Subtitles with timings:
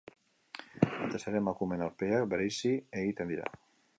[0.85, 3.49] Batez ere emakumeen aurpegiak bereizi egiten dira.